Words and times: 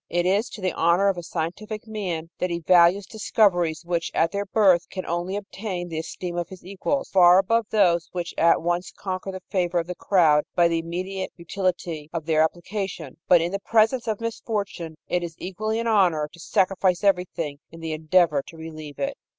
It 0.09 0.25
is 0.25 0.49
to 0.49 0.61
the 0.61 0.73
honor 0.73 1.09
of 1.09 1.17
a 1.19 1.21
scientific 1.21 1.85
man 1.85 2.31
that 2.39 2.49
he 2.49 2.57
values 2.57 3.05
discoveries 3.05 3.85
which 3.85 4.09
at 4.15 4.31
their 4.31 4.47
birth 4.47 4.89
can 4.89 5.05
only 5.05 5.35
obtain 5.35 5.89
the 5.89 5.99
esteem 5.99 6.37
of 6.37 6.49
his 6.49 6.65
equals, 6.65 7.09
far 7.11 7.37
above 7.37 7.67
those 7.69 8.09
which 8.11 8.33
at 8.35 8.63
once 8.63 8.91
conquer 8.97 9.31
the 9.31 9.43
favor 9.51 9.77
of 9.77 9.85
the 9.85 9.93
crowd 9.93 10.45
by 10.55 10.67
the 10.67 10.79
immediate 10.79 11.31
utility 11.35 12.09
of 12.13 12.25
their 12.25 12.41
application; 12.41 13.17
but, 13.27 13.41
in 13.41 13.51
the 13.51 13.59
presence 13.59 14.07
of 14.07 14.19
misfortune, 14.21 14.95
it 15.07 15.21
is 15.21 15.35
equally 15.37 15.77
an 15.77 15.85
honor 15.85 16.27
to 16.33 16.39
sacrifice 16.39 17.03
everything 17.03 17.59
in 17.69 17.79
the 17.79 17.93
endeavor 17.93 18.41
to 18.47 18.57
relieve 18.57 18.97
it." 18.97 19.15